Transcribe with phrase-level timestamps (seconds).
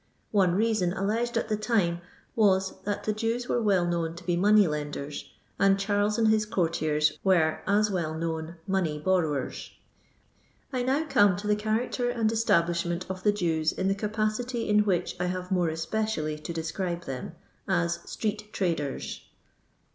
[0.31, 2.01] One reason alleged at the time
[2.35, 6.43] was, that the Jews were well known to be money lenders, and Charles and his
[6.47, 9.69] courtiers were aa well known money borrowers
[10.73, 14.67] I I now come to the character and establishment of the Jews in the capacity
[14.67, 17.33] in which I have more especially to describe them—
[17.67, 19.21] aa street traders.